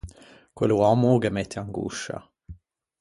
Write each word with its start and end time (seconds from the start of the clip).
Quello 0.57 0.77
òmmo 0.91 1.07
o 1.15 1.19
ghe 1.21 1.29
mette 1.37 1.57
angoscia. 1.63 2.17